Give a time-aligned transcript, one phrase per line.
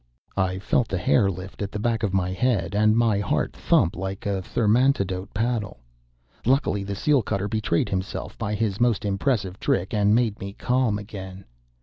[0.35, 3.95] I felt the hair lift at the back of my head, and my heart thump
[3.95, 5.77] like a thermantidote paddle.
[6.43, 10.97] Luckily, the seal cutter betrayed himself by his most impressive trick and made me calm
[10.97, 11.45] again.